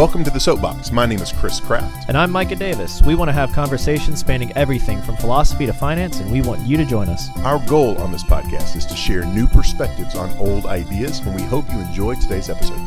[0.00, 0.92] Welcome to the Soapbox.
[0.92, 2.08] My name is Chris Kraft.
[2.08, 3.02] And I'm Micah Davis.
[3.02, 6.78] We want to have conversations spanning everything from philosophy to finance, and we want you
[6.78, 7.28] to join us.
[7.40, 11.42] Our goal on this podcast is to share new perspectives on old ideas, and we
[11.42, 12.78] hope you enjoy today's episode.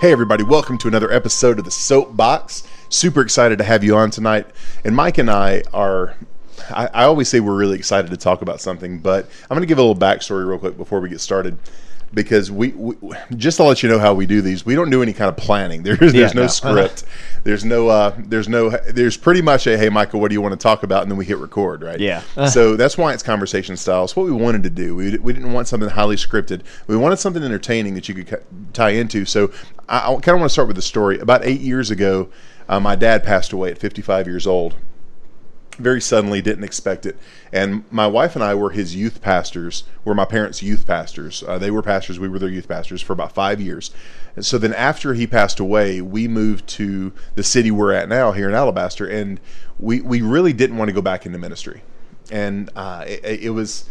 [0.00, 2.66] Hey, everybody, welcome to another episode of the Soapbox.
[2.88, 4.46] Super excited to have you on tonight.
[4.86, 6.16] And Mike and I are
[6.70, 9.66] I, I, always say we're really excited to talk about something, but I'm going to
[9.66, 11.58] give a little backstory real quick before we get started.
[12.14, 12.96] Because we, we,
[13.36, 15.36] just to let you know how we do these, we don't do any kind of
[15.36, 15.82] planning.
[15.84, 17.04] There's there's yeah, no, no, script.
[17.44, 20.52] there's no uh, there's no there's pretty much a hey Michael, what do you want
[20.52, 22.00] to talk about, and then we hit record, right?
[22.00, 22.22] Yeah.
[22.46, 24.04] so that's why it's conversation style.
[24.04, 24.96] It's what we wanted to do.
[24.96, 26.62] We, we didn't want something highly scripted.
[26.86, 29.26] We wanted something entertaining that you could tie into.
[29.26, 29.52] So
[29.86, 31.18] I, I kind of want to start with the story.
[31.18, 32.30] About eight years ago,
[32.70, 34.76] uh, my dad passed away at 55 years old
[35.78, 37.16] very suddenly, didn't expect it.
[37.52, 41.42] And my wife and I were his youth pastors, were my parents' youth pastors.
[41.46, 43.90] Uh, they were pastors, we were their youth pastors for about five years.
[44.36, 48.32] And so then after he passed away, we moved to the city we're at now
[48.32, 49.40] here in Alabaster, and
[49.78, 51.82] we, we really didn't want to go back into ministry.
[52.30, 53.88] And uh, it, it was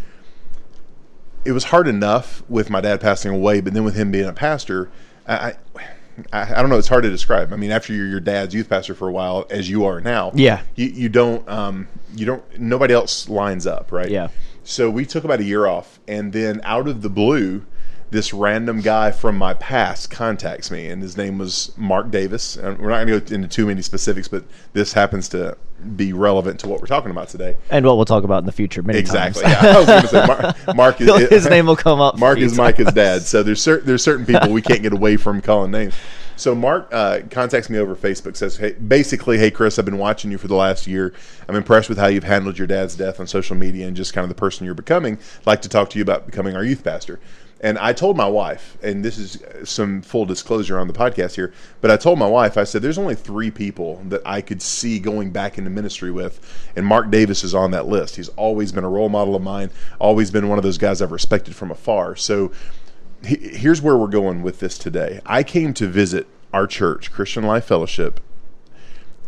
[1.47, 4.33] it was hard enough with my dad passing away, but then with him being a
[4.33, 4.91] pastor,
[5.25, 5.87] I, I,
[6.33, 6.77] I, don't know.
[6.77, 7.53] It's hard to describe.
[7.53, 10.31] I mean, after you're your dad's youth pastor for a while, as you are now,
[10.33, 12.59] yeah, you, you don't, um, you don't.
[12.59, 14.09] Nobody else lines up, right?
[14.09, 14.29] Yeah.
[14.63, 17.65] So we took about a year off, and then out of the blue,
[18.09, 22.55] this random guy from my past contacts me, and his name was Mark Davis.
[22.55, 25.57] And we're not going to go into too many specifics, but this happens to
[25.95, 28.51] be relevant to what we're talking about today, and what we'll talk about in the
[28.51, 28.81] future.
[28.81, 29.43] Many exactly.
[29.43, 32.17] Yeah, I was going to say Mark, Mark is, his name will come up.
[32.17, 35.41] Mark is Micah's dad, so there's certain there's certain people we can't get away from
[35.41, 35.93] calling names.
[36.37, 40.31] So Mark uh, contacts me over Facebook, says, "Hey, basically, hey Chris, I've been watching
[40.31, 41.13] you for the last year.
[41.49, 44.23] I'm impressed with how you've handled your dad's death on social media and just kind
[44.23, 45.17] of the person you're becoming.
[45.39, 47.19] I'd like to talk to you about becoming our youth pastor."
[47.59, 51.53] And I told my wife, and this is some full disclosure on the podcast here,
[51.81, 54.99] but I told my wife, I said, there's only three people that I could see
[54.99, 56.39] going back into ministry with,
[56.75, 58.15] and Mark Davis is on that list.
[58.15, 61.11] He's always been a role model of mine, always been one of those guys I've
[61.11, 62.15] respected from afar.
[62.15, 62.51] So
[63.23, 65.19] here's where we're going with this today.
[65.25, 68.19] I came to visit our church, Christian Life Fellowship,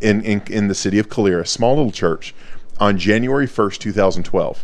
[0.02, 2.34] in, in, in the city of Calera, a small little church,
[2.80, 4.64] on January 1st, 2012.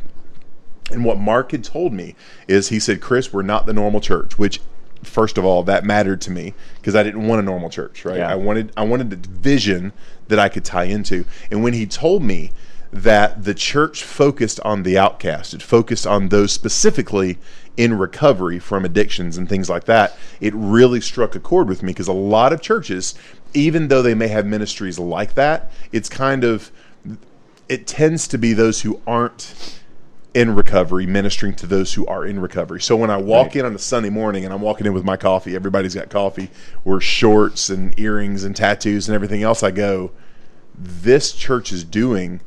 [0.92, 2.16] And what Mark had told me
[2.48, 4.62] is he said, Chris, we're not the normal church, which
[5.04, 8.18] first of all, that mattered to me because I didn't want a normal church, right?
[8.18, 8.32] Yeah.
[8.32, 9.94] I wanted I wanted a vision
[10.28, 11.26] that I could tie into.
[11.52, 12.52] And when he told me
[12.92, 17.38] that the church focused on the outcast, it focused on those specifically
[17.78, 21.92] in recovery from addictions and things like that, it really struck a chord with me
[21.92, 23.16] because a lot of churches,
[23.54, 26.72] even though they may have ministries like that, it's kind of
[27.68, 29.80] it tends to be those who aren't
[30.36, 32.82] in recovery, ministering to those who are in recovery.
[32.82, 33.56] So when I walk right.
[33.56, 36.52] in on a Sunday morning and I'm walking in with my coffee, everybody's got coffee,
[36.84, 39.64] we're shorts and earrings and tattoos and everything else.
[39.64, 40.12] I go,
[40.78, 42.42] this church is doing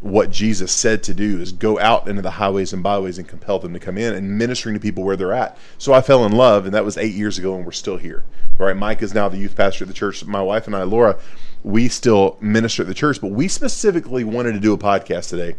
[0.00, 3.58] what Jesus said to do is go out into the highways and byways and compel
[3.58, 5.58] them to come in and ministering to people where they're at.
[5.76, 8.24] So I fell in love, and that was eight years ago, and we're still here.
[8.58, 10.24] All right, Mike is now the youth pastor at the church.
[10.24, 11.18] My wife and I, Laura,
[11.62, 15.56] we still minister at the church, but we specifically wanted to do a podcast today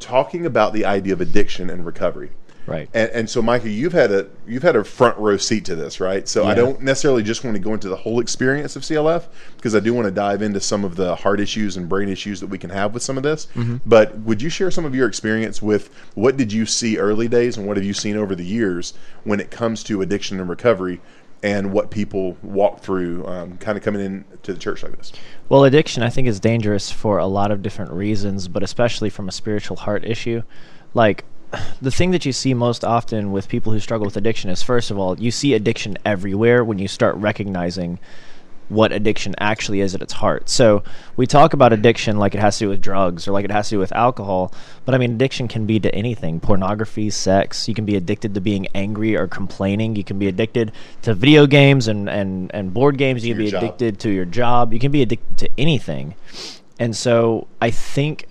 [0.00, 2.30] talking about the idea of addiction and recovery.
[2.68, 2.90] Right.
[2.92, 6.00] And, and so, Micah, you've had a you've had a front row seat to this,
[6.00, 6.28] right?
[6.28, 6.50] So yeah.
[6.50, 9.26] I don't necessarily just want to go into the whole experience of CLF
[9.56, 12.40] because I do want to dive into some of the heart issues and brain issues
[12.40, 13.46] that we can have with some of this.
[13.54, 13.78] Mm-hmm.
[13.86, 17.56] But would you share some of your experience with what did you see early days
[17.56, 18.92] and what have you seen over the years
[19.24, 21.00] when it comes to addiction and recovery
[21.42, 25.12] and what people walk through um, kind of coming in to the church like this?
[25.48, 29.28] Well, addiction, I think, is dangerous for a lot of different reasons, but especially from
[29.28, 30.42] a spiritual heart issue.
[30.94, 31.24] Like,
[31.82, 34.90] the thing that you see most often with people who struggle with addiction is, first
[34.90, 37.98] of all, you see addiction everywhere when you start recognizing
[38.68, 40.48] what addiction actually is at its heart.
[40.48, 40.82] So
[41.16, 43.68] we talk about addiction like it has to do with drugs or like it has
[43.68, 44.52] to do with alcohol,
[44.84, 46.40] but I mean addiction can be to anything.
[46.40, 49.96] Pornography, sex, you can be addicted to being angry or complaining.
[49.96, 50.72] You can be addicted
[51.02, 53.24] to video games and and and board games.
[53.24, 54.72] You can be addicted to your job.
[54.72, 56.14] You can be addicted to anything.
[56.78, 58.28] And so I think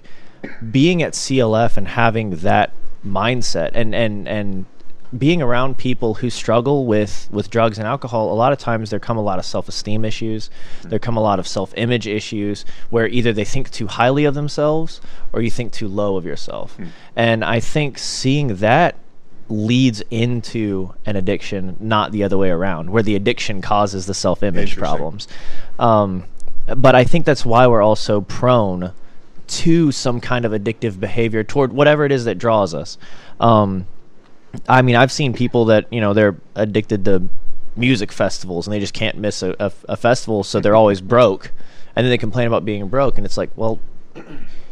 [0.71, 2.71] being at CLF and having that
[3.05, 4.65] mindset and and and
[5.17, 8.99] being around people who struggle with with drugs and alcohol a lot of times there
[8.99, 10.49] come a lot of self-esteem issues.
[10.81, 10.89] Mm.
[10.89, 14.99] there come a lot of self-image issues where either they think too highly of themselves
[15.31, 16.77] or you think too low of yourself.
[16.77, 16.87] Mm.
[17.15, 18.95] and i think seeing that
[19.49, 24.75] leads into an addiction not the other way around where the addiction causes the self-image
[24.75, 25.25] problems.
[25.79, 26.25] Um,
[26.75, 28.91] but i think that's why we're also prone
[29.47, 32.97] to some kind of addictive behavior toward whatever it is that draws us.
[33.39, 33.87] Um,
[34.67, 37.29] I mean, I've seen people that you know they're addicted to
[37.75, 41.51] music festivals and they just can't miss a, a, a festival, so they're always broke,
[41.95, 43.79] and then they complain about being broke, and it's like, well,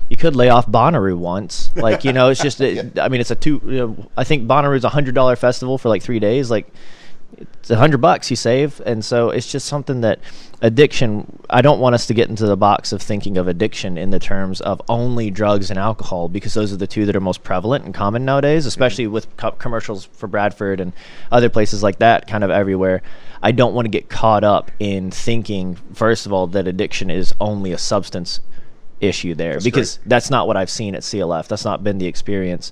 [0.09, 3.31] you could lay off Bonnaroo once, like you know, it's just, it, I mean, it's
[3.31, 3.61] a two.
[3.65, 6.67] You know, I think Bonnaroo's a hundred dollar festival for like three days, like
[7.37, 10.19] it's a hundred bucks you save, and so it's just something that
[10.61, 11.39] addiction.
[11.49, 14.19] I don't want us to get into the box of thinking of addiction in the
[14.19, 17.85] terms of only drugs and alcohol because those are the two that are most prevalent
[17.85, 18.69] and common nowadays, mm-hmm.
[18.69, 20.93] especially with co- commercials for Bradford and
[21.31, 23.01] other places like that, kind of everywhere.
[23.41, 27.33] I don't want to get caught up in thinking, first of all, that addiction is
[27.39, 28.39] only a substance
[29.01, 30.09] issue there That's because great.
[30.09, 31.47] that's not what I've seen at CLF.
[31.47, 32.71] That's not been the experience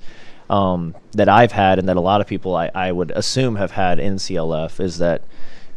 [0.49, 3.71] um, that I've had, and that a lot of people I, I would assume have
[3.71, 5.23] had in CLF is that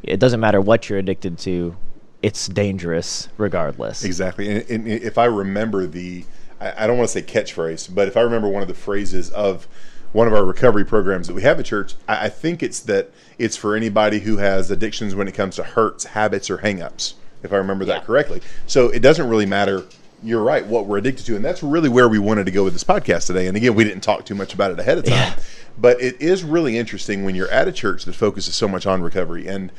[0.03, 1.77] it doesn't matter what you're addicted to,
[2.23, 4.05] it's dangerous regardless.
[4.05, 4.51] Exactly.
[4.51, 6.25] And, and if I remember the,
[6.61, 9.31] I, I don't want to say catchphrase, but if I remember one of the phrases
[9.31, 9.69] of
[10.13, 13.11] one of our recovery programs that we have at church, I, I think it's that
[13.39, 17.53] it's for anybody who has addictions when it comes to hurts, habits, or hangups, if
[17.53, 18.41] I remember that correctly.
[18.67, 19.85] So it doesn't really matter.
[20.23, 21.37] You're right, what we're addicted to.
[21.37, 23.47] And that's really where we wanted to go with this podcast today.
[23.47, 25.15] And again, we didn't talk too much about it ahead of time.
[25.15, 25.37] Yeah.
[25.79, 29.03] But it is really interesting when you're at a church that focuses so much on
[29.03, 29.47] recovery.
[29.47, 29.71] And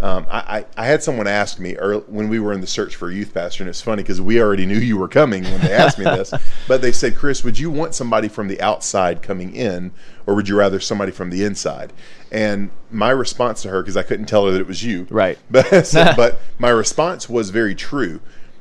[0.00, 2.96] um, I, I, I had someone ask me earl when we were in the search
[2.96, 5.60] for a youth pastor, and it's funny because we already knew you were coming when
[5.60, 6.34] they asked me this.
[6.68, 9.92] But they said, Chris, would you want somebody from the outside coming in,
[10.26, 11.94] or would you rather somebody from the inside?
[12.30, 15.38] And my response to her, because I couldn't tell her that it was you, Right.
[15.50, 15.70] But
[16.16, 18.20] but my response was very true.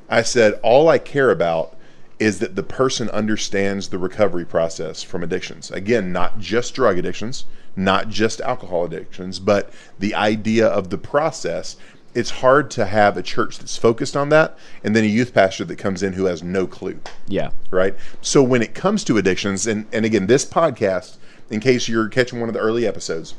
[0.09, 1.75] I said, all I care about
[2.19, 5.69] is that the person understands the recovery process from addictions.
[5.71, 11.75] Again, not just drug addictions, not just alcohol addictions, but the idea of the process.
[12.13, 15.65] It's hard to have a church that's focused on that and then a youth pastor
[15.65, 17.49] that comes in who has no clue Yeah.
[17.71, 17.93] right?
[18.21, 21.17] So when it comes to addictions, and, and again, this podcast,
[21.49, 23.33] in case you're catching one of the early episodes,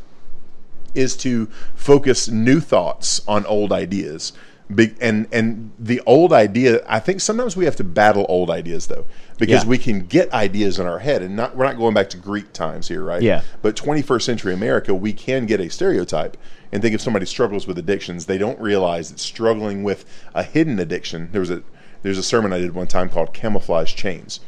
[0.94, 4.34] is to focus new thoughts on old ideas.
[4.74, 8.88] Big, and and the old idea, I think sometimes we have to battle old ideas
[8.88, 9.06] though,
[9.38, 9.68] because Yeah.
[9.68, 12.52] we can get ideas in our head, and not we're not going back to Greek
[12.52, 13.22] times here, right?
[13.22, 13.42] Yeah.
[13.62, 16.36] But 21st century America, we can get a stereotype
[16.72, 20.04] and think if somebody struggles with addictions, they don't realize that struggling with
[20.34, 21.28] a hidden addiction.
[21.30, 21.62] There was a
[22.02, 24.40] there's a sermon I did one time called "Camouflage Chains."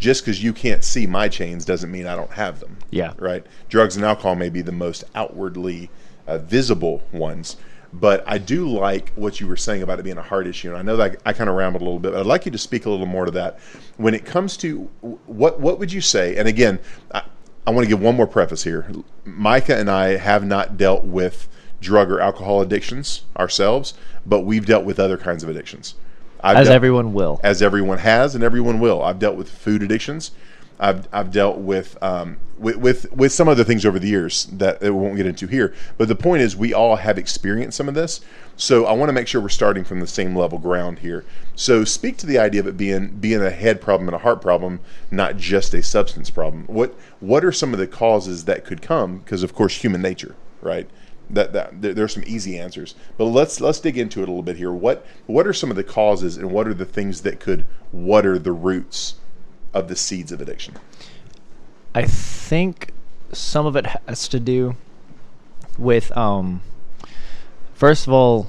[0.00, 2.78] Just because you can't see my chains doesn't mean I don't have them.
[2.90, 3.12] Yeah.
[3.18, 3.46] Right.
[3.68, 5.90] Drugs and alcohol may be the most outwardly
[6.26, 7.56] uh, visible ones.
[8.00, 10.76] But I do like what you were saying about it being a heart issue, and
[10.76, 12.12] I know that I, kind of rambled a little bit.
[12.12, 13.60] But I'd like you to speak a little more to that.
[13.98, 14.90] When it comes to
[15.26, 16.36] what what would you say?
[16.36, 16.80] And again,
[17.12, 17.22] I,
[17.66, 18.90] I want to give one more preface here.
[19.24, 21.46] Micah and I have not dealt with
[21.80, 23.94] drug or alcohol addictions ourselves,
[24.26, 25.94] but we've dealt with other kinds of addictions.
[26.40, 27.40] I've As dealt- everyone will.
[27.44, 29.02] as everyone has and everyone will.
[29.02, 30.32] I've dealt with food addictions.
[30.78, 34.80] I've, I've dealt with, um, with with with some other things over the years that
[34.80, 35.74] we won't get into here.
[35.98, 38.20] But the point is, we all have experienced some of this.
[38.56, 41.24] So I want to make sure we're starting from the same level ground here.
[41.56, 44.40] So speak to the idea of it being being a head problem and a heart
[44.40, 44.80] problem,
[45.10, 46.64] not just a substance problem.
[46.66, 49.18] What what are some of the causes that could come?
[49.18, 50.88] Because of course, human nature, right?
[51.30, 54.42] that, that there, there's some easy answers but let's let's dig into it a little
[54.42, 57.40] bit here what what are some of the causes and what are the things that
[57.40, 59.14] could what are the roots
[59.74, 60.74] of the seeds of addiction
[61.94, 62.92] I think
[63.32, 64.74] some of it has to do
[65.78, 66.62] with, um,
[67.74, 68.48] first of all,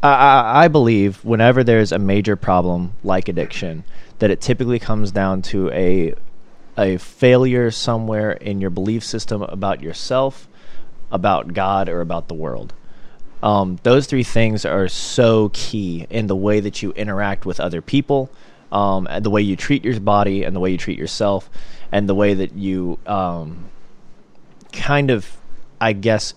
[0.00, 3.82] I, I, believe whenever there's a major problem like addiction,
[4.20, 6.14] that it typically comes down to a
[6.76, 10.46] a failure somewhere in your belief system about yourself,
[11.10, 12.72] about God, or about the world.
[13.42, 17.82] Um, those three things are so key in the way that you interact with other
[17.82, 18.30] people,
[18.72, 21.50] um, and the way you treat your body, and the way you treat yourself,
[21.90, 23.68] and the way that you um,
[24.72, 25.36] kind of,
[25.80, 26.34] I guess,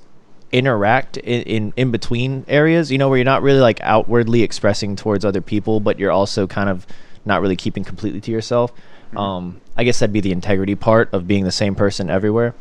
[0.51, 2.91] interact in, in in between areas.
[2.91, 6.47] You know, where you're not really like outwardly expressing towards other people, but you're also
[6.47, 6.85] kind of
[7.25, 8.71] not really keeping completely to yourself.
[9.15, 12.55] Um, I guess that'd be the integrity part of being the same person everywhere.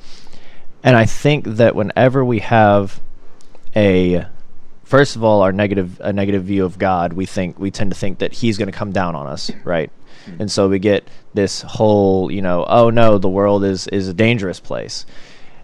[0.83, 3.00] And I think that whenever we have
[3.77, 4.27] a
[4.90, 7.97] first of all our negative a negative view of God, we think we tend to
[7.97, 9.90] think that he's going to come down on us, right?
[10.26, 10.42] Mm-hmm.
[10.42, 14.14] And so we get this whole, you know, oh no, the world is is a
[14.14, 15.06] dangerous place.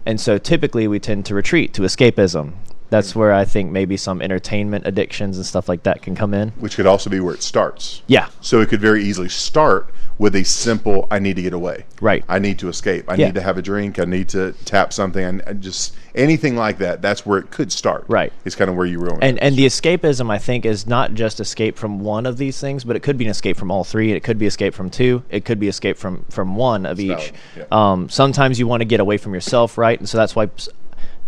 [0.05, 2.53] And so typically we tend to retreat to escapism.
[2.89, 3.19] That's mm-hmm.
[3.19, 6.51] where I think maybe some entertainment addictions and stuff like that can come in.
[6.51, 8.29] which could also be where it starts Yeah.
[8.39, 11.85] so it could very easily start with a simple I need to get away.
[12.01, 12.23] Right.
[12.27, 13.05] I need to escape.
[13.07, 13.27] I Yeah.
[13.27, 13.99] need to have a drink.
[13.99, 15.23] I need to tap something.
[15.23, 17.01] and just anything like that.
[17.01, 18.05] That's where it could start.
[18.07, 18.33] Right.
[18.45, 19.43] It's kind of where you ruin and it.
[19.43, 22.95] and the escapism I think is not just escape from one of these things, but
[22.95, 24.11] it could be an escape from all three.
[24.13, 25.21] It could be escape from two.
[25.29, 27.33] It could be escape from from one of each.
[27.55, 27.63] yeah.
[27.71, 29.99] Um, sometimes you want to get away from yourself, right?
[29.99, 30.49] And so that's why.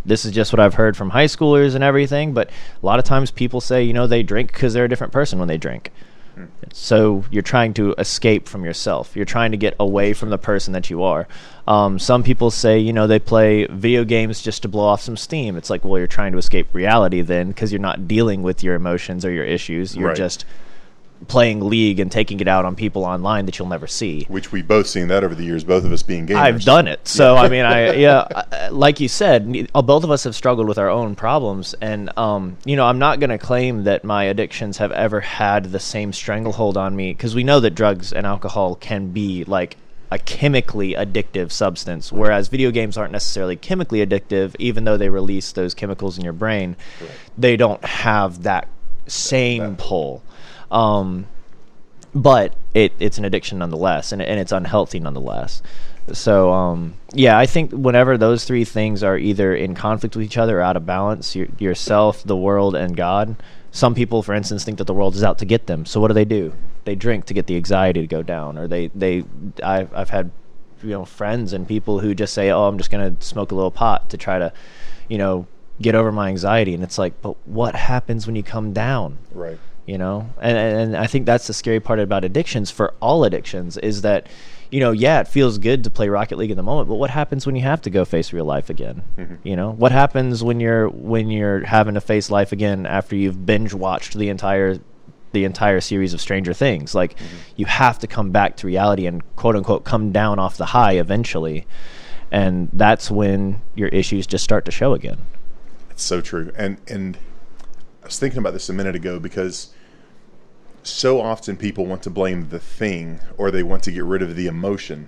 [0.05, 2.49] This is just what I've heard from high schoolers and everything, but
[2.81, 5.39] a lot of times people say, you know, they drink because they're a different person
[5.39, 5.91] when they drink.
[6.39, 6.45] Hmm.
[6.71, 9.15] So you're trying to escape from yourself.
[9.15, 11.27] You're trying to get away from the person that you are.
[11.67, 15.17] Um, some people say, you know, they play video games just to blow off some
[15.17, 15.57] steam.
[15.57, 18.75] It's like, well, you're trying to escape reality then because you're not dealing with your
[18.75, 19.95] emotions or your issues.
[19.95, 20.17] You're Right.
[20.17, 20.45] just
[21.27, 24.25] playing League and taking it out on people online that you'll never see.
[24.29, 26.37] Which we've both seen that over the years, both of us being gamers.
[26.37, 27.07] I've done it.
[27.07, 30.67] So I mean, I yeah, I- like you said, uh, both of us have struggled
[30.67, 34.23] with our own problems, and um, you know, I'm not going to claim that my
[34.25, 38.25] addictions have ever had the same stranglehold on me because we know that drugs and
[38.25, 39.77] alcohol can be like
[40.11, 45.51] a chemically addictive substance, whereas video games aren't necessarily chemically addictive, even though they release
[45.51, 46.75] those chemicals in your brain.
[47.37, 48.67] They don't have that
[49.05, 50.23] same that- pull.
[50.71, 51.27] Um,
[52.13, 55.61] but it, it's an addiction nonetheless, and, and it's unhealthy nonetheless.
[56.13, 60.37] So, um, yeah, I think whenever those three things are either in conflict with each
[60.37, 63.35] other or out of balance, your, yourself, the world, and God.
[63.71, 65.85] Some people, for instance, think that the world is out to get them.
[65.85, 66.53] So what do they do?
[66.85, 69.23] They drink to get the anxiety to go down, or they they.
[69.61, 70.31] I've I've had
[70.81, 73.69] you know friends and people who just say, "Oh, I'm just gonna smoke a little
[73.69, 74.51] pot to try to,
[75.07, 75.45] you know,
[75.79, 79.19] get over my anxiety." And it's like, but what happens when you come down?
[79.31, 79.59] Right.
[79.89, 80.29] You know?
[80.41, 84.27] And, and i think that's the scary part about addictions for all addictions is that
[84.71, 87.09] you know yeah it feels good to play rocket league in the moment but what
[87.09, 89.03] happens when you have to go face real life again?
[89.17, 89.35] Mm-hmm.
[89.43, 89.71] You know?
[89.71, 94.17] What happens when you're when you're having to face life again after you've binge watched
[94.17, 94.79] the entire
[95.31, 96.95] the entire series of stranger things?
[96.95, 97.37] Like mm-hmm.
[97.55, 100.93] you have to come back to reality and quote unquote come down off the high
[100.93, 101.65] eventually.
[102.31, 105.19] And that's when your issues just start to show again.
[105.89, 106.51] It's so true.
[106.55, 107.17] And and
[108.03, 109.73] I was thinking about this a minute ago because
[110.83, 114.35] so often people want to blame the thing or they want to get rid of
[114.35, 115.07] the emotion.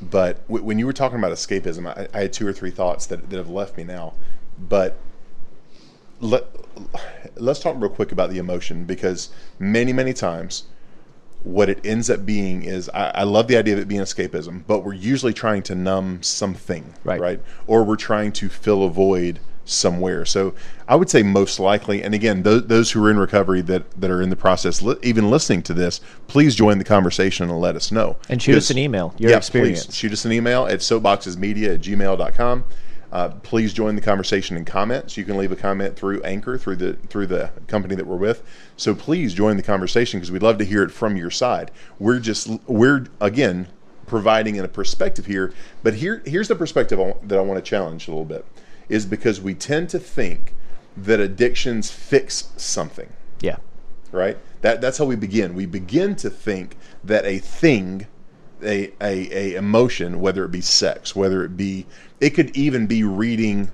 [0.00, 3.06] But w- when you were talking about escapism, I, I had two or three thoughts
[3.06, 4.14] that, that have left me now.
[4.58, 4.96] But
[6.20, 6.44] let,
[7.36, 10.64] let's talk real quick about the emotion because many, many times
[11.42, 14.62] what it ends up being is I, I love the idea of it being escapism,
[14.66, 17.20] but we're usually trying to numb something, Right.
[17.20, 17.40] right?
[17.66, 20.24] Or we're trying to fill a void somewhere.
[20.24, 20.54] So
[20.88, 24.10] I would say most likely, and again, those, those who are in recovery that, that
[24.10, 27.76] are in the process, li- even listening to this, please join the conversation and let
[27.76, 28.16] us know.
[28.28, 31.74] and shoot us an email your yeah, experience Please shoot us an email at soapboxesmedia
[31.74, 32.64] at gmail.com.
[33.12, 35.18] Uh, please join the conversation in comments.
[35.18, 38.42] You can leave a comment through Anchor, through the through the company that we're with.
[38.78, 41.70] So please join the conversation because we'd love to hear it from your side.
[41.98, 43.68] We're just we're again
[44.06, 45.52] providing in a perspective here,
[45.82, 48.46] but here here's the perspective that I want to challenge a little bit
[48.92, 50.54] is because we tend to think
[50.96, 53.56] that addictions fix something yeah
[54.12, 54.38] right?
[54.60, 55.54] That that's how we begin.
[55.54, 58.06] We begin to think that a thing,
[58.62, 61.86] a a, a emotion, whether it be sex, whether it be,
[62.20, 63.72] it could even be reading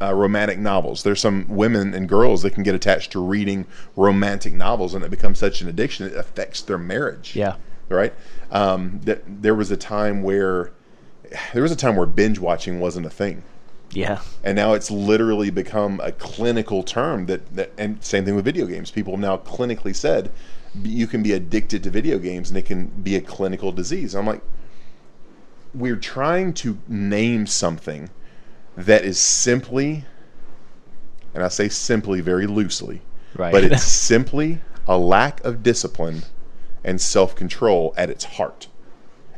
[0.00, 1.02] uh, romantic novels.
[1.02, 3.66] There's some women and girls that can get attached to reading
[3.96, 7.34] romantic novels, and it becomes such an addiction it affects their marriage.
[7.34, 7.56] Yeah.
[7.88, 8.14] right.
[8.50, 10.70] Um, that there was a time where
[11.54, 13.42] there was a time where binge watching wasn't a thing
[13.92, 14.20] yeah.
[14.42, 18.66] And now it's literally become a clinical term that, that and same thing with video
[18.66, 18.90] games.
[18.90, 20.30] People have now clinically said
[20.82, 24.14] you can be addicted to video games and it can be a clinical disease.
[24.14, 24.42] I'm like
[25.74, 28.10] we're trying to name something
[28.76, 30.04] that is simply
[31.34, 33.00] and i say simply very loosely
[33.34, 33.52] Right.
[33.52, 33.82] but it's
[34.12, 36.22] simply a lack of discipline
[36.84, 38.68] and self-control at its heart.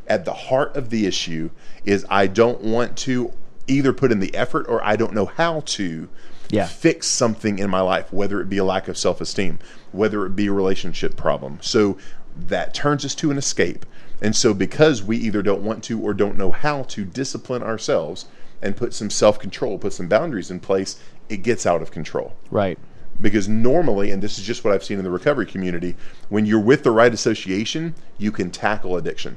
[0.06, 1.50] At the heart of the issue
[1.84, 3.32] is I don't want to
[3.66, 6.08] either put in the effort or I don't know how to
[6.50, 6.66] Yeah.
[6.66, 9.58] fix something in my life, whether it be a lack of self esteem,
[9.92, 11.58] whether it be a relationship problem.
[11.62, 11.96] So
[12.36, 13.86] that turns us to an escape.
[14.20, 18.26] And so because we either don't want to or don't know how to discipline ourselves
[18.62, 20.96] and put some self control, put some boundaries in place,
[21.28, 22.78] it gets out of control right
[23.20, 25.94] because normally and this is just what i've seen in the recovery community
[26.28, 29.36] when you're with the right association you can tackle addiction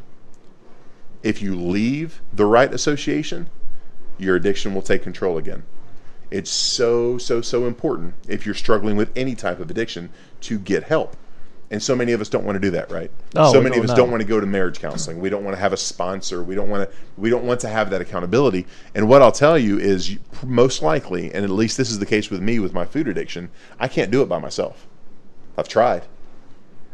[1.24, 3.50] if you leave the right association
[4.18, 5.64] your addiction will take control again.
[6.30, 10.10] It's so so so important if you're struggling with any type of addiction
[10.42, 11.16] to get help.
[11.70, 13.12] And so many of us don't want to do that right?
[13.36, 13.98] No, so many of us know.
[13.98, 15.20] don't want to go to marriage counseling.
[15.20, 16.42] We don't want to have a sponsor.
[16.44, 18.66] We don't want to we don't want to have that accountability.
[18.96, 22.06] And what i'll tell you is you, most likely and at least this is the
[22.06, 24.88] case with me with my food addiction i can't do it by myself.
[25.58, 26.04] I've tried.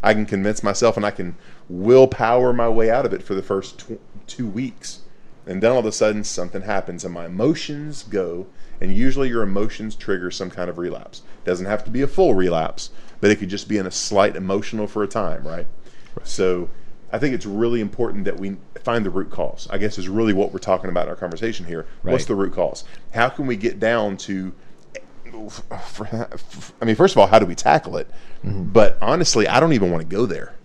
[0.02, 1.36] I can convince myself and i can
[1.70, 5.00] willpower my way out of it for the first tw- two weeks.
[5.46, 8.48] And then all of a sudden, something happens, and my emotions go.
[8.80, 11.22] And usually, your emotions trigger some kind of relapse.
[11.44, 13.92] It Doesn't have to be a full relapse, but it could just be in a
[13.92, 15.68] slight emotional for a time, right?
[16.16, 16.28] right.
[16.28, 16.70] So,
[17.14, 19.68] I think it's really important that we find the root cause.
[19.70, 21.86] I guess is really what we're talking about in our conversation here.
[22.02, 22.14] Right.
[22.14, 22.84] What's the root cause?
[23.14, 24.54] How can we get down to?
[25.72, 28.10] I mean, first of all, how do we tackle it?
[28.44, 28.64] Mm-hmm.
[28.72, 30.56] But honestly, I don't even want to go there.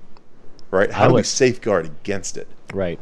[0.70, 0.90] Right?
[0.90, 2.49] How do we safeguard against it?
[2.75, 2.99] Right.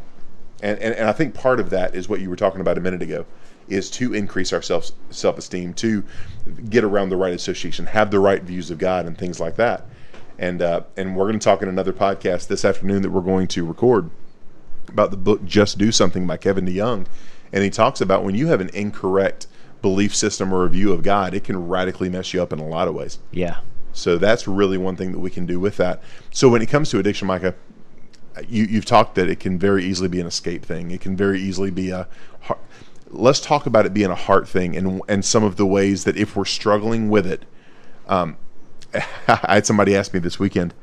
[0.63, 2.81] And, and and I think part of that is what you were talking about a
[2.81, 3.27] minute ago,
[3.69, 6.05] is to increase our self self esteem, to
[6.69, 9.87] get around the right association, have the right views of God, and things like that.
[10.39, 13.49] And uh, and we're going to talk in another podcast this afternoon that we're going
[13.49, 14.11] to record
[14.89, 17.07] about the book Just Do Something by Kevin DeYoung,
[17.53, 19.47] and he talks about when you have an incorrect
[19.83, 22.67] belief system or a view of God, it can radically mess you up in a
[22.67, 23.19] lot of ways.
[23.31, 23.59] Yeah.
[23.93, 26.03] So that's really one thing that we can do with that.
[26.31, 27.55] So when it comes to addiction, Micah,
[28.49, 30.91] you, you've talked that it can very easily be an escape thing.
[30.91, 32.09] It can very easily be a.
[33.09, 36.17] Let's talk about it being a heart thing and and some of the ways that
[36.17, 37.45] if we're struggling with it.
[38.09, 38.37] Um,
[38.95, 40.75] I had somebody ask me this weekend.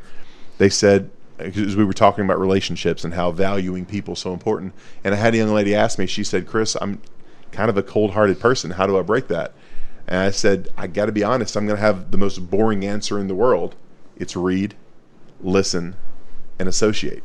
[0.58, 4.74] They said because we were talking about relationships and how valuing people so important.
[5.04, 6.06] And I had a young lady ask me.
[6.06, 7.02] She said, "Chris, I'm
[7.52, 8.72] kind of a cold-hearted person.
[8.72, 9.54] How do I break that?"
[10.08, 11.56] And I said, "I got to be honest.
[11.56, 13.76] I'm going to have the most boring answer in the world.
[14.16, 14.76] It's read,
[15.42, 15.96] listen,
[16.60, 17.24] and associate.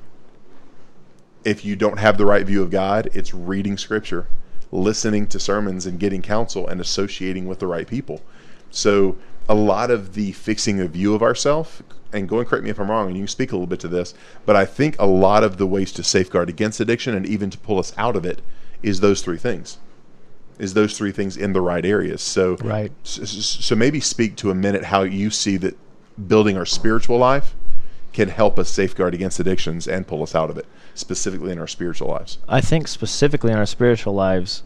[1.44, 4.28] If you don't have the right view of God, it's reading Scripture,
[4.70, 8.22] listening to sermons, and getting counsel, and associating with the right people.
[8.70, 9.16] So."
[9.48, 12.78] a lot of the fixing a view of ourselves and go and correct me if
[12.78, 14.14] I'm wrong, and you can speak a little bit to this,
[14.46, 17.58] but I think a lot of the ways to safeguard against addiction and even to
[17.58, 18.40] pull us out of it
[18.82, 19.78] is those three things.
[20.58, 22.20] Is those three things in the right areas?
[22.20, 22.90] So, right.
[23.04, 25.76] So, so maybe speak to a minute how you see that
[26.26, 27.54] building our spiritual life
[28.18, 31.68] can help us safeguard against addictions and pull us out of it, specifically in our
[31.68, 32.38] spiritual lives.
[32.48, 34.64] I think specifically in our spiritual lives,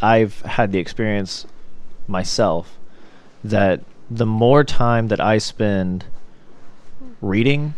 [0.00, 1.46] I've had the experience
[2.08, 2.76] myself
[3.44, 6.06] that the more time that I spend
[7.20, 7.74] reading,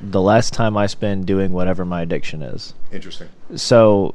[0.00, 2.72] the less time I spend doing whatever my addiction is.
[2.90, 3.28] Interesting.
[3.56, 4.14] So,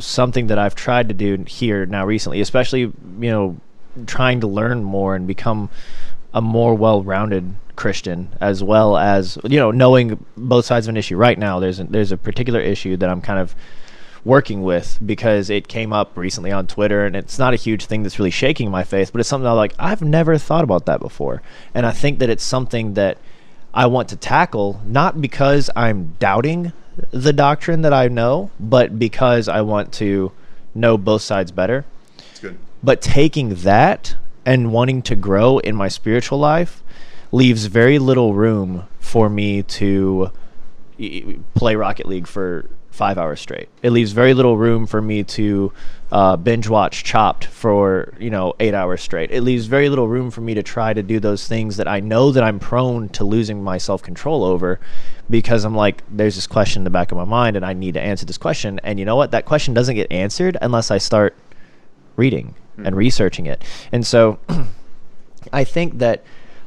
[0.00, 3.60] something that I've tried to do here now recently, especially, you know,
[4.08, 5.70] trying to learn more and become
[6.34, 11.16] a more well-rounded Christian, as well as you know, knowing both sides of an issue.
[11.16, 13.54] Right now, there's a, there's a particular issue that I'm kind of
[14.22, 18.02] working with because it came up recently on Twitter and it's not a huge thing
[18.02, 21.00] that's really shaking my faith, but it's something I'm like, I've never thought about that
[21.00, 21.40] before.
[21.72, 23.16] And I think that it's something that
[23.72, 26.74] I want to tackle, not because I'm doubting
[27.12, 30.32] the doctrine that I know, but because I want to
[30.74, 31.86] know both sides better.
[32.82, 36.82] But taking that and wanting to grow in my spiritual life
[37.32, 40.30] leaves very little room for me to
[41.54, 43.68] play Rocket League for five hours straight.
[43.82, 45.72] It leaves very little room for me to
[46.12, 49.30] uh, binge watch Chopped for you know eight hours straight.
[49.30, 52.00] It leaves very little room for me to try to do those things that I
[52.00, 54.80] know that I'm prone to losing my self control over,
[55.30, 57.94] because I'm like, there's this question in the back of my mind, and I need
[57.94, 58.80] to answer this question.
[58.82, 59.30] And you know what?
[59.30, 61.34] That question doesn't get answered unless I start
[62.16, 62.86] reading mm-hmm.
[62.86, 63.62] and researching it.
[63.92, 64.38] And so,
[65.52, 66.22] I think that.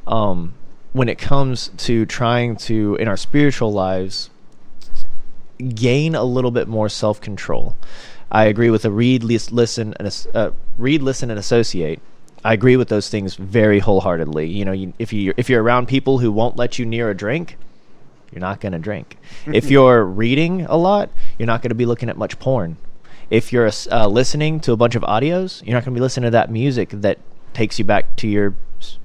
[0.08, 0.54] Um,
[0.92, 4.30] when it comes to trying to in our spiritual lives
[5.70, 7.76] gain a little bit more self control.
[8.32, 12.00] I agree with the read, listen, and uh, read, listen, and associate.
[12.44, 14.50] I agree with those things very wholeheartedly.
[14.50, 17.16] You know, you, if you if you're around people who won't let you near a
[17.16, 17.58] drink,
[18.32, 19.18] you're not going to drink.
[19.46, 22.78] if you're reading a lot, you're not going to be looking at much porn.
[23.30, 26.28] If you're uh, listening to a bunch of audios, you're not going to be listening
[26.28, 27.20] to that music that
[27.54, 28.56] takes you back to your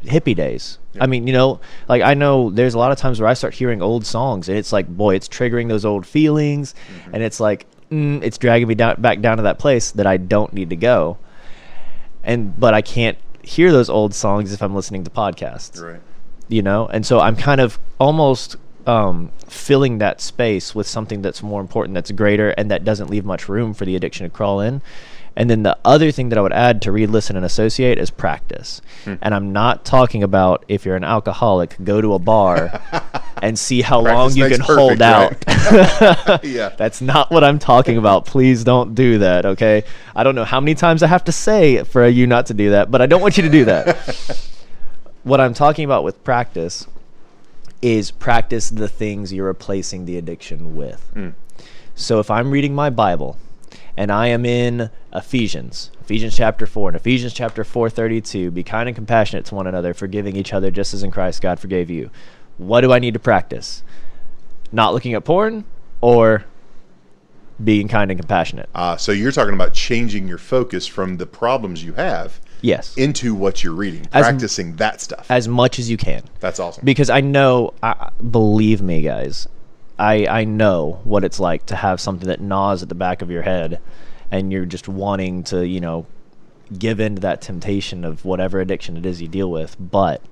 [0.04, 0.78] hippie days.
[0.94, 1.04] Yeah.
[1.04, 3.54] I mean, you know, like I know there's a lot of times where I start
[3.54, 7.14] hearing old songs and it's like, boy, it's triggering those old feelings, mm-hmm.
[7.14, 10.16] and it's like, mm, it's dragging me down back down to that place that I
[10.16, 11.18] don't need to go.
[12.24, 15.80] And but I can't hear those old songs if I'm listening to podcasts.
[15.80, 16.00] Right.
[16.48, 21.42] You know, and so I'm kind of almost um, filling that space with something that's
[21.42, 24.60] more important, that's greater, and that doesn't leave much room for the addiction to crawl
[24.60, 24.80] in.
[25.38, 28.10] And then the other thing that I would add to read, listen, and associate is
[28.10, 28.82] practice.
[29.04, 29.14] Hmm.
[29.22, 32.82] And I'm not talking about if you're an alcoholic, go to a bar
[33.40, 36.44] and see how practice long you can perfect, hold out.
[36.44, 36.70] yeah.
[36.70, 38.26] That's not what I'm talking about.
[38.26, 39.84] Please don't do that, okay?
[40.16, 42.70] I don't know how many times I have to say for you not to do
[42.70, 43.96] that, but I don't want you to do that.
[45.22, 46.88] what I'm talking about with practice
[47.80, 51.08] is practice the things you're replacing the addiction with.
[51.14, 51.34] Mm.
[51.94, 53.36] So if I'm reading my Bible,
[53.98, 58.94] and I am in Ephesians, Ephesians chapter 4, and Ephesians chapter 4:32, be kind and
[58.94, 62.08] compassionate to one another, forgiving each other just as in Christ God forgave you.
[62.58, 63.82] What do I need to practice?
[64.70, 65.64] not looking at porn
[66.02, 66.44] or
[67.64, 68.68] being kind and compassionate.
[68.74, 72.94] Uh, so you're talking about changing your focus from the problems you have Yes.
[72.96, 75.26] into what you're reading, As- practicing that stuff.
[75.30, 76.22] as much as you can.
[76.40, 76.82] That's awesome.
[76.84, 79.48] because I know, I, believe me, guys,
[79.98, 83.30] I I know what it's like to have something that gnaws at the back of
[83.30, 83.80] your head,
[84.30, 86.06] and you're just wanting to, you know,
[86.78, 89.76] give in to that temptation of whatever addiction it is you deal with.
[89.78, 90.22] But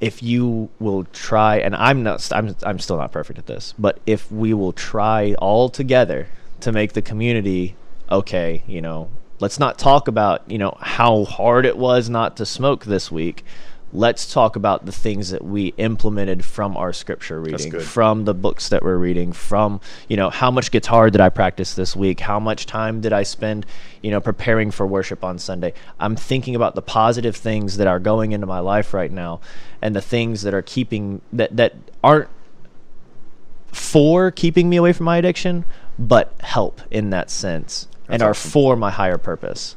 [0.00, 3.98] if you will try, and I'm not, I'm I'm still not perfect at this, but
[4.06, 6.28] if we will try all together
[6.60, 7.76] to make the community
[8.10, 9.08] okay, you know,
[9.40, 13.44] let's not talk about you know how hard it was not to smoke this week
[13.92, 18.68] let's talk about the things that we implemented from our scripture reading from the books
[18.68, 22.20] that we're reading from you know how much guitar did i practice this week?
[22.20, 23.66] How much time did i spend
[24.02, 25.72] you know preparing for worship on sunday?
[25.98, 29.40] I'm thinking about the positive things that are going into my life right now
[29.82, 31.74] and the things that are keeping that that
[32.04, 32.28] aren't
[33.72, 35.64] for keeping me away from my addiction
[35.98, 39.76] but help in that sense and That's are for my higher purpose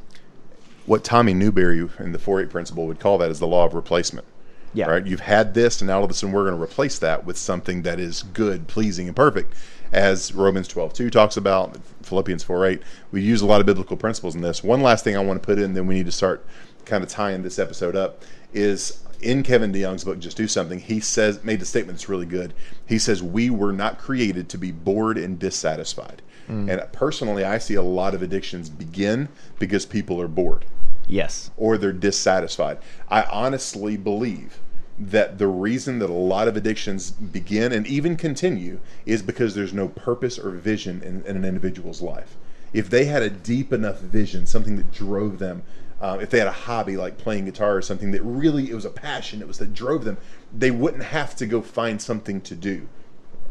[0.86, 4.26] what Tommy Newberry in the 4-8 principle would call that is the law of replacement.
[4.74, 4.86] Yeah.
[4.86, 5.06] Right.
[5.06, 7.38] You've had this, and now all of a sudden we're going to replace that with
[7.38, 9.54] something that is good, pleasing, and perfect.
[9.92, 12.80] As Romans 12:2 talks about, Philippians 4:8.
[13.12, 14.64] We use a lot of biblical principles in this.
[14.64, 16.44] One last thing I want to put in, then we need to start
[16.84, 18.24] kind of tying this episode up.
[18.52, 20.80] Is in Kevin DeYoung's book, Just Do Something.
[20.80, 22.52] He says made the statement that's really good.
[22.84, 26.20] He says we were not created to be bored and dissatisfied.
[26.48, 29.28] And personally, I see a lot of addictions begin
[29.58, 30.64] because people are bored
[31.06, 32.78] yes or they're dissatisfied.
[33.08, 34.60] I honestly believe
[34.98, 39.72] that the reason that a lot of addictions begin and even continue is because there's
[39.72, 42.36] no purpose or vision in, in an individual's life.
[42.72, 45.62] If they had a deep enough vision, something that drove them,
[46.00, 48.84] uh, if they had a hobby like playing guitar or something that really it was
[48.84, 50.18] a passion, it was that drove them,
[50.56, 52.88] they wouldn't have to go find something to do.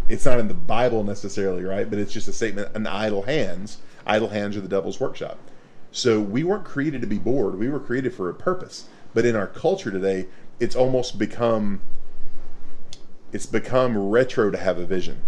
[0.10, 1.90] It's not in the Bible necessarily, right?
[1.90, 5.38] But it's just a statement: "An idle hands, idle hands are the devil's workshop."
[5.92, 7.58] So we weren't created to be bored.
[7.60, 8.86] We were created for a purpose.
[9.14, 10.26] But in our culture today,
[10.60, 11.82] it's almost become
[13.32, 15.22] it's become retro to have a vision.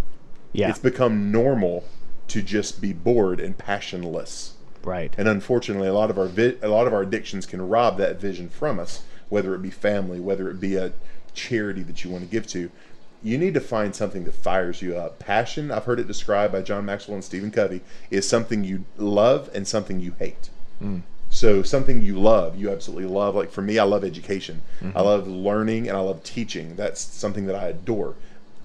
[0.52, 1.84] yeah It's become normal
[2.28, 4.54] to just be bored and passionless.
[4.84, 7.98] right And unfortunately, a lot of our vi- a lot of our addictions can rob
[7.98, 10.92] that vision from us, whether it be family, whether it be a
[11.34, 12.70] charity that you want to give to.
[13.22, 15.18] You need to find something that fires you up.
[15.18, 19.50] Passion, I've heard it described by John Maxwell and Stephen Covey, is something you love
[19.54, 20.50] and something you hate.
[20.82, 21.02] Mm.
[21.30, 23.34] So something you love, you absolutely love.
[23.34, 24.62] Like for me, I love education.
[24.80, 24.96] Mm-hmm.
[24.96, 26.76] I love learning and I love teaching.
[26.76, 28.14] That's something that I adore.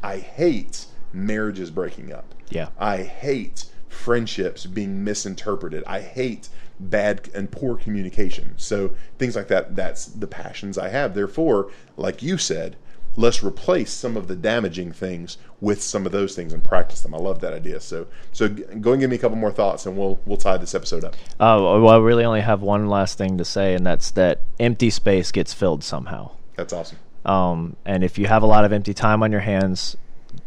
[0.03, 2.25] I hate marriages breaking up.
[2.49, 2.69] Yeah.
[2.79, 5.83] I hate friendships being misinterpreted.
[5.85, 8.53] I hate bad and poor communication.
[8.57, 11.13] So things like that, that's the passions I have.
[11.13, 12.75] Therefore, like you said,
[13.15, 17.13] let's replace some of the damaging things with some of those things and practice them.
[17.13, 17.79] I love that idea.
[17.79, 20.73] So so go and give me a couple more thoughts and we'll we'll tie this
[20.73, 21.15] episode up.
[21.39, 24.89] Uh, well, I really only have one last thing to say, and that's that empty
[24.89, 26.31] space gets filled somehow.
[26.55, 26.97] That's awesome.
[27.25, 29.95] Um, and if you have a lot of empty time on your hands,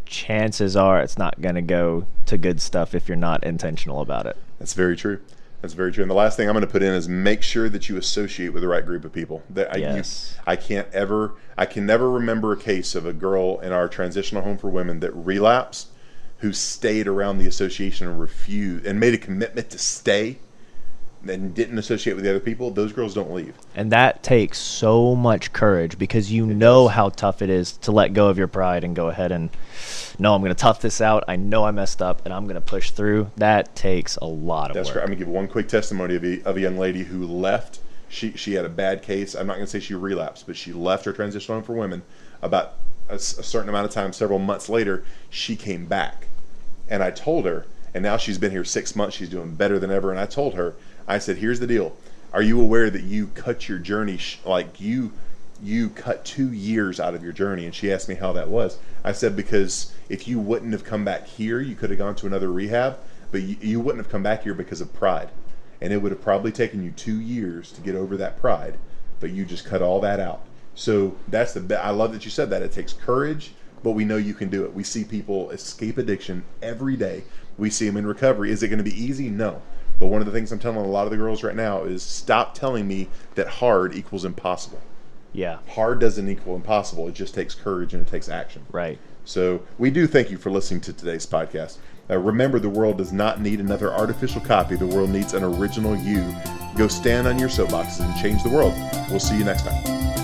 [0.07, 4.27] chances are it's not going to go to good stuff if you're not intentional about
[4.27, 4.37] it.
[4.59, 5.21] That's very true.
[5.65, 6.03] That's very true.
[6.05, 8.51] And the last thing I'm going to put in is make sure that you associate
[8.51, 9.43] with the right group of people.
[9.49, 10.37] That I, you- Yes.
[10.47, 14.43] I can't ever, I can never remember a case of a girl in our transitional
[14.43, 15.89] home for women that relapsed,
[16.41, 20.37] who stayed around the association and refused and made a commitment to stay,
[21.29, 22.71] and didn't associate with the other people.
[22.71, 23.55] Those girls don't leave.
[23.75, 28.13] And that takes so much courage because you know how tough it is to let
[28.13, 29.51] go of your pride and go ahead and
[30.19, 31.25] no, I'm going to tough this out.
[31.27, 33.31] I know I messed up and I'm going to push through.
[33.37, 34.97] That takes a lot of That's work.
[34.97, 35.03] right.
[35.03, 37.81] I'm gonna give one quick testimony of a, of a young lady who left.
[38.09, 39.35] She she had a bad case.
[39.35, 42.03] I'm not gonna say she relapsed, but she left her transitional home for women.
[42.43, 42.75] About
[43.09, 46.29] a certain amount of time, several months later, she came back,
[46.89, 47.67] and I told her.
[47.93, 49.17] And now she's been here six months.
[49.17, 50.11] She's doing better than ever.
[50.11, 50.75] And I told her,
[51.07, 51.97] I said, "Here's the deal.
[52.33, 55.13] Are you aware that you cut your journey sh- like you?"
[55.63, 57.65] you cut two years out of your journey.
[57.65, 58.79] And she asked me how that was.
[59.03, 62.27] I said, because if you wouldn't have come back here, you could have gone to
[62.27, 62.99] another rehab,
[63.31, 65.31] but you, you wouldn't have come back here because of pride.
[65.81, 68.79] And it would have probably taken you two years to get over that pride,
[69.21, 70.43] but you just cut all that out.
[70.75, 72.63] So that's the be- I love that you said that.
[72.63, 74.75] It takes courage, but we know you can do it.
[74.75, 77.25] We see people escape addiction every day.
[77.57, 78.51] We see them in recovery.
[78.51, 79.31] Is it going to be easy?
[79.31, 79.63] No.
[79.99, 82.03] But one of the things I'm telling a lot of the girls right now is
[82.03, 84.81] stop telling me that hard equals impossible
[85.33, 85.59] Yeah.
[85.71, 87.09] hard doesn't equal impossible.
[87.09, 88.63] It just takes courage and it takes action.
[88.73, 88.99] Right.
[89.25, 91.79] So we do thank you for listening to today's podcast.
[92.11, 94.77] Uh, remember, the world does not need another artificial copy.
[94.77, 96.23] The world needs an original you.
[96.77, 98.75] Go stand on your soapboxes and change the world.
[99.09, 100.24] We'll see you next time.